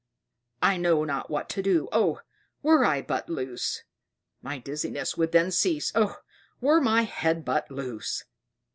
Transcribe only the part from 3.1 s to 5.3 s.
loose; my dizziness